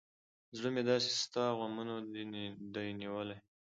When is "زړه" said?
0.57-0.69